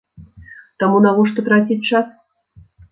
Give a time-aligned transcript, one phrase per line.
[0.83, 2.07] Таму навошта траціць час?